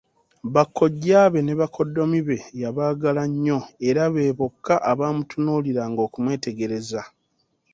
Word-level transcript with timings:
Bakojjaabe 0.53 1.39
ne 1.43 1.53
bakoddomi 1.61 2.19
be 2.27 2.37
yabaagala 2.61 3.23
nnyo 3.31 3.59
era 3.87 4.03
be 4.13 4.23
bokka 4.37 4.75
abaamutunuuliranga 4.91 6.01
okumwetegereza. 6.07 7.01